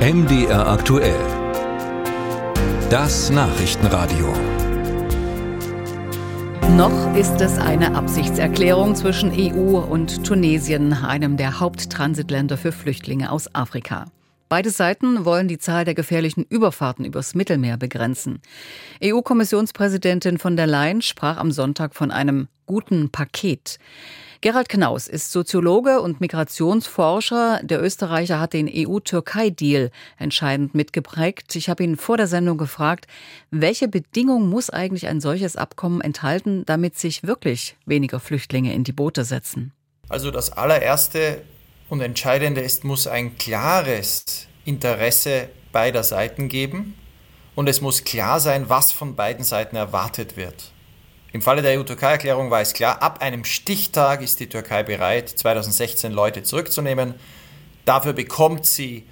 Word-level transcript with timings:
MDR 0.00 0.66
aktuell. 0.66 1.20
Das 2.88 3.28
Nachrichtenradio. 3.28 4.32
Noch 6.74 7.14
ist 7.14 7.38
es 7.42 7.58
eine 7.58 7.94
Absichtserklärung 7.94 8.94
zwischen 8.94 9.30
EU 9.30 9.76
und 9.76 10.24
Tunesien, 10.24 10.94
einem 10.94 11.36
der 11.36 11.60
Haupttransitländer 11.60 12.56
für 12.56 12.72
Flüchtlinge 12.72 13.30
aus 13.30 13.54
Afrika. 13.54 14.06
Beide 14.48 14.70
Seiten 14.70 15.26
wollen 15.26 15.48
die 15.48 15.58
Zahl 15.58 15.84
der 15.84 15.94
gefährlichen 15.94 16.46
Überfahrten 16.48 17.04
übers 17.04 17.34
Mittelmeer 17.34 17.76
begrenzen. 17.76 18.40
EU-Kommissionspräsidentin 19.04 20.38
von 20.38 20.56
der 20.56 20.66
Leyen 20.66 21.02
sprach 21.02 21.36
am 21.36 21.52
Sonntag 21.52 21.94
von 21.94 22.10
einem 22.10 22.48
guten 22.64 23.10
Paket. 23.10 23.78
Gerald 24.42 24.70
Knaus 24.70 25.06
ist 25.06 25.32
Soziologe 25.32 26.00
und 26.00 26.22
Migrationsforscher. 26.22 27.60
Der 27.62 27.82
Österreicher 27.82 28.40
hat 28.40 28.54
den 28.54 28.70
EU-Türkei-Deal 28.72 29.90
entscheidend 30.16 30.74
mitgeprägt. 30.74 31.54
Ich 31.56 31.68
habe 31.68 31.84
ihn 31.84 31.98
vor 31.98 32.16
der 32.16 32.26
Sendung 32.26 32.56
gefragt, 32.56 33.06
welche 33.50 33.86
Bedingungen 33.86 34.48
muss 34.48 34.70
eigentlich 34.70 35.08
ein 35.08 35.20
solches 35.20 35.56
Abkommen 35.56 36.00
enthalten, 36.00 36.64
damit 36.64 36.98
sich 36.98 37.22
wirklich 37.22 37.76
weniger 37.84 38.18
Flüchtlinge 38.18 38.72
in 38.72 38.82
die 38.82 38.92
Boote 38.92 39.24
setzen? 39.24 39.72
Also 40.08 40.30
das 40.30 40.50
allererste 40.50 41.42
und 41.90 42.00
entscheidende 42.00 42.62
ist, 42.62 42.82
muss 42.82 43.06
ein 43.06 43.36
klares 43.36 44.46
Interesse 44.64 45.50
beider 45.70 46.02
Seiten 46.02 46.48
geben 46.48 46.94
und 47.56 47.68
es 47.68 47.82
muss 47.82 48.04
klar 48.04 48.40
sein, 48.40 48.70
was 48.70 48.90
von 48.90 49.16
beiden 49.16 49.44
Seiten 49.44 49.76
erwartet 49.76 50.38
wird. 50.38 50.72
Im 51.32 51.42
Falle 51.42 51.62
der 51.62 51.78
EU-Türkei-Erklärung 51.78 52.50
war 52.50 52.60
es 52.60 52.72
klar, 52.72 53.02
ab 53.02 53.22
einem 53.22 53.44
Stichtag 53.44 54.20
ist 54.20 54.40
die 54.40 54.48
Türkei 54.48 54.82
bereit, 54.82 55.28
2016 55.28 56.10
Leute 56.10 56.42
zurückzunehmen. 56.42 57.14
Dafür 57.84 58.14
bekommt 58.14 58.66
sie 58.66 59.04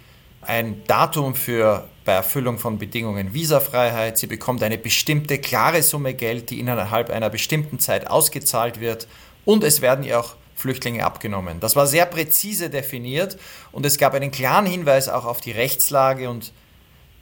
ein 0.43 0.83
Datum 0.87 1.37
für 1.37 1.89
bei 2.05 2.15
Erfüllung 2.15 2.59
von 2.59 2.79
Bedingungen 2.79 3.35
Visafreiheit. 3.35 4.19
Sie 4.19 4.27
bekommt 4.27 4.63
eine 4.65 4.79
bestimmte 4.79 5.39
klare 5.39 5.83
Summe 5.83 6.15
Geld, 6.15 6.51
die 6.51 6.59
innerhalb 6.59 7.11
einer 7.11 7.31
bestimmten 7.31 7.79
Zeit 7.79 8.09
ausgezahlt 8.09 8.81
wird. 8.81 9.07
Und 9.45 9.63
es 9.63 9.81
werden 9.81 10.05
ihr 10.05 10.19
auch 10.19 10.35
Flüchtlinge 10.57 11.05
abgenommen. 11.05 11.61
Das 11.61 11.77
war 11.77 11.87
sehr 11.87 12.07
präzise 12.07 12.69
definiert 12.69 13.39
und 13.71 13.87
es 13.87 13.97
gab 13.97 14.15
einen 14.15 14.33
klaren 14.33 14.67
Hinweis 14.67 15.09
auch 15.09 15.25
auf 15.25 15.41
die 15.41 15.53
Rechtslage 15.53 16.29
und 16.29 16.53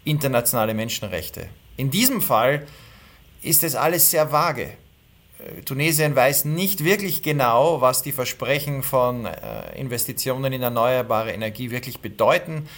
internationale 0.04 0.72
Menschenrechte. 0.72 1.48
In 1.76 1.90
diesem 1.90 2.22
Fall 2.22 2.66
ist 3.42 3.62
es 3.62 3.74
alles 3.74 4.10
sehr 4.10 4.32
vage. 4.32 4.70
Tunesien 5.64 6.16
weiß 6.16 6.46
nicht 6.46 6.84
wirklich 6.84 7.22
genau, 7.22 7.80
was 7.80 8.02
die 8.02 8.12
Versprechen 8.12 8.82
von 8.82 9.26
äh, 9.26 9.78
Investitionen 9.78 10.52
in 10.52 10.62
erneuerbare 10.62 11.32
Energie 11.32 11.70
wirklich 11.70 12.00
bedeuten. 12.00 12.68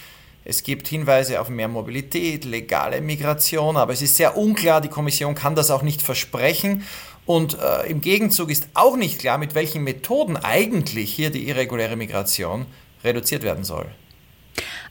Es 0.45 0.63
gibt 0.63 0.87
Hinweise 0.87 1.41
auf 1.41 1.49
mehr 1.49 1.67
Mobilität, 1.67 2.45
legale 2.45 3.01
Migration, 3.01 3.77
aber 3.77 3.93
es 3.93 4.01
ist 4.01 4.15
sehr 4.15 4.37
unklar, 4.37 4.81
die 4.81 4.87
Kommission 4.87 5.35
kann 5.35 5.55
das 5.55 5.71
auch 5.71 5.83
nicht 5.83 6.01
versprechen. 6.01 6.83
Und 7.25 7.57
äh, 7.59 7.87
im 7.87 8.01
Gegenzug 8.01 8.49
ist 8.49 8.67
auch 8.73 8.97
nicht 8.97 9.19
klar, 9.19 9.37
mit 9.37 9.53
welchen 9.53 9.83
Methoden 9.83 10.35
eigentlich 10.37 11.13
hier 11.13 11.29
die 11.29 11.47
irreguläre 11.47 11.95
Migration 11.95 12.65
reduziert 13.03 13.43
werden 13.43 13.63
soll. 13.63 13.85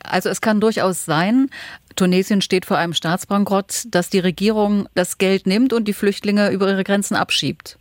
Also 0.02 0.28
es 0.28 0.40
kann 0.40 0.60
durchaus 0.60 1.04
sein, 1.04 1.50
Tunesien 1.96 2.40
steht 2.42 2.64
vor 2.64 2.78
einem 2.78 2.94
Staatsbankrott, 2.94 3.84
dass 3.90 4.08
die 4.08 4.20
Regierung 4.20 4.88
das 4.94 5.18
Geld 5.18 5.46
nimmt 5.46 5.72
und 5.72 5.86
die 5.86 5.92
Flüchtlinge 5.92 6.50
über 6.50 6.68
ihre 6.68 6.84
Grenzen 6.84 7.16
abschiebt. 7.16 7.76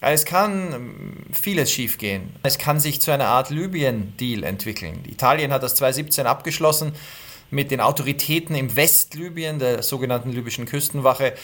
Es 0.00 0.24
kann 0.24 0.72
ähm, 0.72 1.12
vieles 1.32 1.72
schiefgehen. 1.72 2.30
Es 2.44 2.58
kann 2.58 2.78
sich 2.78 3.00
zu 3.00 3.10
einer 3.10 3.26
Art 3.26 3.50
Libyen-Deal 3.50 4.44
entwickeln. 4.44 5.02
Italien 5.08 5.52
hat 5.52 5.64
das 5.64 5.74
2017 5.74 6.26
abgeschlossen 6.26 6.92
mit 7.50 7.72
den 7.72 7.80
Autoritäten 7.80 8.54
im 8.54 8.76
Westlibyen, 8.76 9.58
der 9.58 9.82
sogenannten 9.82 10.30
libyschen 10.30 10.66
Küstenwache. 10.66 11.34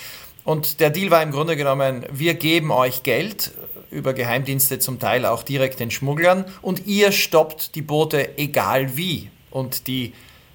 Und 0.45 0.79
der 0.79 0.91
Deal 0.91 1.11
war 1.11 1.23
im 1.23 1.33
Grunde 1.33 1.57
genommen, 1.57 2.07
wir 2.13 2.35
geben 2.35 2.71
euch 2.71 3.03
Geld 3.03 3.53
über 3.91 4.13
Geheimdienste 4.13 4.79
zum 4.79 5.01
Teil 5.01 5.25
auch 5.27 5.43
direkt 5.43 5.81
den 5.81 5.91
Schmugglern 5.91 6.45
und 6.63 6.87
ihr 6.87 7.11
stoppt 7.11 7.75
die 7.75 7.83
Boote 7.83 8.39
egal 8.39 8.97
wie. 8.97 9.31
Und 9.55 9.87
die 9.87 10.13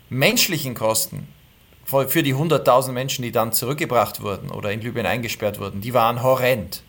menschlichen 0.10 0.76
Kosten 0.76 1.30
für 1.86 2.22
die 2.22 2.36
100.000 2.36 2.92
Menschen, 2.92 3.22
die 3.22 3.32
dann 3.32 3.54
zurückgebracht 3.54 4.22
wurden 4.22 4.52
oder 4.52 4.74
in 4.74 4.82
Libyen 4.82 5.06
eingesperrt 5.06 5.58
wurden, 5.58 5.80
die 5.80 5.94
waren 5.94 6.22
horrend. 6.22 6.84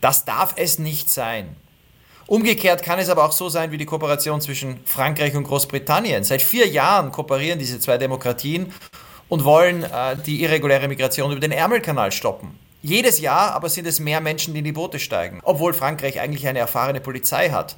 Das 0.00 0.24
darf 0.24 0.54
es 0.56 0.78
nicht 0.78 1.10
sein. 1.10 1.54
Umgekehrt 2.26 2.82
kann 2.82 2.98
es 2.98 3.10
aber 3.10 3.26
auch 3.26 3.32
so 3.32 3.50
sein 3.50 3.72
wie 3.72 3.76
die 3.76 3.84
Kooperation 3.84 4.40
zwischen 4.40 4.80
Frankreich 4.86 5.36
und 5.36 5.44
Großbritannien. 5.44 6.24
Seit 6.24 6.40
vier 6.40 6.66
Jahren 6.66 7.12
kooperieren 7.12 7.58
diese 7.58 7.78
zwei 7.78 7.98
Demokratien 7.98 8.72
und 9.28 9.44
wollen 9.44 9.82
äh, 9.82 10.16
die 10.16 10.42
irreguläre 10.42 10.88
Migration 10.88 11.30
über 11.30 11.40
den 11.40 11.52
Ärmelkanal 11.52 12.10
stoppen. 12.10 12.58
Jedes 12.80 13.20
Jahr 13.20 13.52
aber 13.52 13.68
sind 13.68 13.86
es 13.86 14.00
mehr 14.00 14.22
Menschen, 14.22 14.54
die 14.54 14.60
in 14.60 14.64
die 14.64 14.72
Boote 14.72 14.98
steigen, 14.98 15.40
obwohl 15.42 15.74
Frankreich 15.74 16.20
eigentlich 16.20 16.48
eine 16.48 16.60
erfahrene 16.60 17.02
Polizei 17.02 17.50
hat. 17.50 17.76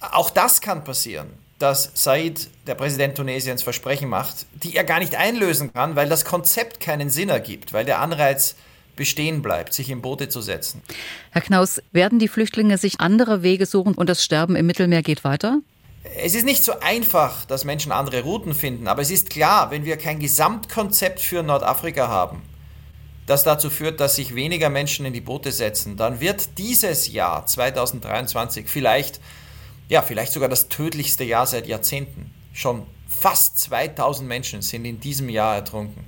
Auch 0.00 0.28
das 0.28 0.60
kann 0.60 0.84
passieren 0.84 1.30
dass 1.62 1.92
Said, 1.94 2.48
der 2.66 2.74
Präsident 2.74 3.16
Tunesiens, 3.16 3.62
Versprechen 3.62 4.08
macht, 4.08 4.46
die 4.62 4.74
er 4.74 4.84
gar 4.84 4.98
nicht 4.98 5.14
einlösen 5.14 5.72
kann, 5.72 5.94
weil 5.94 6.08
das 6.08 6.24
Konzept 6.24 6.80
keinen 6.80 7.08
Sinn 7.08 7.28
ergibt, 7.28 7.72
weil 7.72 7.84
der 7.84 8.00
Anreiz 8.00 8.56
bestehen 8.96 9.42
bleibt, 9.42 9.72
sich 9.72 9.88
in 9.88 10.02
Boote 10.02 10.28
zu 10.28 10.42
setzen. 10.42 10.82
Herr 11.30 11.40
Knaus, 11.40 11.80
werden 11.92 12.18
die 12.18 12.28
Flüchtlinge 12.28 12.78
sich 12.78 13.00
andere 13.00 13.42
Wege 13.42 13.66
suchen 13.66 13.94
und 13.94 14.08
das 14.08 14.24
Sterben 14.24 14.56
im 14.56 14.66
Mittelmeer 14.66 15.02
geht 15.02 15.24
weiter? 15.24 15.60
Es 16.18 16.34
ist 16.34 16.44
nicht 16.44 16.64
so 16.64 16.80
einfach, 16.80 17.44
dass 17.44 17.64
Menschen 17.64 17.92
andere 17.92 18.22
Routen 18.22 18.54
finden, 18.54 18.88
aber 18.88 19.02
es 19.02 19.10
ist 19.10 19.30
klar, 19.30 19.70
wenn 19.70 19.84
wir 19.84 19.96
kein 19.96 20.18
Gesamtkonzept 20.18 21.20
für 21.20 21.44
Nordafrika 21.44 22.08
haben, 22.08 22.42
das 23.26 23.44
dazu 23.44 23.70
führt, 23.70 24.00
dass 24.00 24.16
sich 24.16 24.34
weniger 24.34 24.68
Menschen 24.68 25.06
in 25.06 25.12
die 25.12 25.20
Boote 25.20 25.52
setzen, 25.52 25.96
dann 25.96 26.20
wird 26.20 26.58
dieses 26.58 27.12
Jahr 27.12 27.46
2023 27.46 28.68
vielleicht 28.68 29.20
ja, 29.92 30.00
vielleicht 30.00 30.32
sogar 30.32 30.48
das 30.48 30.70
tödlichste 30.70 31.22
Jahr 31.22 31.46
seit 31.46 31.66
Jahrzehnten. 31.66 32.30
Schon 32.54 32.84
fast 33.06 33.58
2000 33.58 34.26
Menschen 34.26 34.62
sind 34.62 34.86
in 34.86 35.00
diesem 35.00 35.28
Jahr 35.28 35.54
ertrunken. 35.54 36.04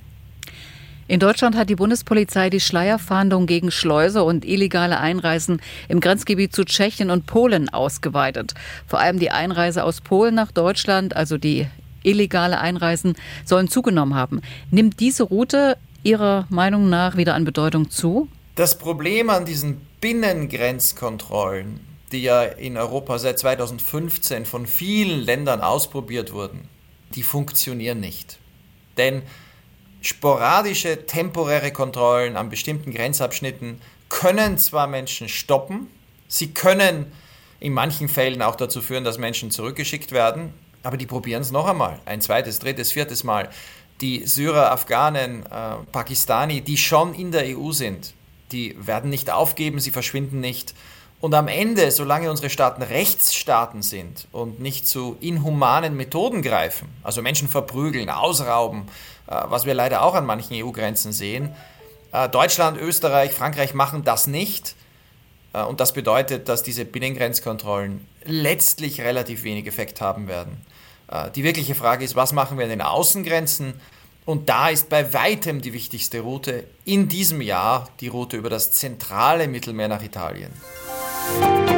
In 1.07 1.21
Deutschland 1.21 1.55
hat 1.55 1.69
die 1.69 1.75
Bundespolizei 1.75 2.49
die 2.49 2.61
Schleierfahndung 2.61 3.45
gegen 3.47 3.71
Schleuser 3.71 4.25
und 4.25 4.47
illegale 4.47 4.99
Einreisen 4.99 5.61
im 5.89 6.01
Grenzgebiet 6.01 6.55
zu 6.55 6.65
Tschechien 6.65 7.11
und 7.11 7.27
Polen 7.27 7.69
ausgeweitet. 7.69 8.55
Vor 8.87 9.01
allem 9.01 9.19
die 9.19 9.31
Einreise 9.31 9.85
aus 9.85 10.01
Polen 10.01 10.35
nach 10.35 10.51
Deutschland, 10.51 11.15
also 11.15 11.37
die 11.37 11.67
illegale 12.03 12.59
Einreisen, 12.59 13.17
sollen 13.45 13.69
zugenommen 13.69 14.15
haben. 14.15 14.41
Nimmt 14.71 14.99
diese 14.99 15.25
Route 15.25 15.77
Ihrer 16.03 16.47
Meinung 16.49 16.89
nach 16.89 17.19
wieder 17.19 17.35
an 17.35 17.45
Bedeutung 17.45 17.91
zu? 17.91 18.29
Das 18.55 18.79
Problem 18.79 19.29
an 19.29 19.45
diesen 19.45 19.83
Binnengrenzkontrollen 20.01 21.94
die 22.13 22.23
ja 22.23 22.43
in 22.43 22.77
Europa 22.77 23.19
seit 23.19 23.39
2015 23.39 24.47
von 24.47 24.67
vielen 24.67 25.21
Ländern 25.21 25.61
ausprobiert 25.61 26.33
wurden, 26.33 26.69
die 27.15 27.23
funktionieren 27.23 28.01
nicht. 28.01 28.39
Denn 28.97 29.23
sporadische 30.01 31.07
temporäre 31.07 31.73
Kontrollen 31.73 32.37
an 32.37 32.51
bestimmten 32.51 32.93
Grenzabschnitten 32.93 33.81
können 34.09 34.59
zwar 34.59 34.87
Menschen 34.87 35.29
stoppen, 35.29 35.89
sie 36.29 36.53
können 36.53 37.13
in 37.61 37.73
manchen 37.73 38.09
Fällen 38.09 38.43
auch 38.43 38.57
dazu 38.57 38.83
führen, 38.83 39.05
dass 39.05 39.19
Menschen 39.19 39.51
zurückgeschickt 39.51 40.13
werden, 40.13 40.53
aber 40.83 40.97
die 40.97 41.07
probieren 41.07 41.43
es 41.43 41.51
noch 41.51 41.67
einmal, 41.67 41.99
ein 42.05 42.21
zweites, 42.21 42.59
drittes, 42.59 42.93
viertes 42.93 43.25
Mal. 43.25 43.49
Die 44.01 44.27
Syrer, 44.27 44.71
Afghanen, 44.71 45.47
äh, 45.47 45.77
Pakistani, 45.91 46.61
die 46.61 46.77
schon 46.77 47.15
in 47.15 47.33
der 47.33 47.57
EU 47.57 47.73
sind, 47.73 48.13
die 48.53 48.77
werden 48.79 49.09
nicht 49.09 49.31
aufgeben, 49.31 49.81
sie 49.81 49.91
verschwinden 49.91 50.41
nicht 50.41 50.75
und 51.25 51.33
am 51.33 51.49
Ende, 51.49 51.91
solange 51.91 52.31
unsere 52.31 52.51
Staaten 52.51 52.83
Rechtsstaaten 52.83 53.81
sind 53.81 54.29
und 54.31 54.61
nicht 54.61 54.87
zu 54.87 55.17
inhumanen 55.21 55.97
Methoden 55.97 56.43
greifen, 56.43 56.87
also 57.03 57.23
Menschen 57.23 57.49
verprügeln, 57.49 58.11
ausrauben, 58.11 58.83
äh, 59.27 59.41
was 59.47 59.65
wir 59.65 59.73
leider 59.73 60.03
auch 60.03 60.15
an 60.15 60.27
manchen 60.27 60.53
EU-Grenzen 60.53 61.13
sehen, 61.13 61.55
äh, 62.13 62.29
Deutschland, 62.29 62.77
Österreich, 62.79 63.33
Frankreich 63.33 63.73
machen 63.73 64.05
das 64.05 64.27
nicht. 64.27 64.75
Äh, 65.55 65.63
und 65.63 65.81
das 65.81 65.95
bedeutet, 65.95 66.51
dass 66.51 66.63
diese 66.63 66.85
Binnengrenzkontrollen 66.85 68.07
letztlich 68.27 69.01
relativ 69.01 69.45
wenig 69.45 69.67
Effekt 69.67 70.03
haben 70.03 70.29
werden. 70.29 70.61
Die 71.35 71.45
wirkliche 71.45 71.75
Frage 71.75 72.05
ist, 72.05 72.17
was 72.17 72.33
machen 72.33 72.57
wir 72.57 72.65
an 72.65 72.71
den 72.71 72.81
Außengrenzen? 72.81 73.75
Und 74.25 74.49
da 74.49 74.71
ist 74.71 74.89
bei 74.89 75.13
weitem 75.13 75.61
die 75.61 75.75
wichtigste 75.75 76.21
Route 76.21 76.65
in 76.87 77.09
diesem 77.09 77.43
Jahr 77.43 77.89
die 78.01 78.09
Route 78.09 78.39
über 78.39 78.49
das 78.49 78.73
zentrale 78.73 79.47
Mittelmeer 79.47 79.89
nach 79.89 80.03
Italien. 80.03 80.51
Bye. 81.25 81.74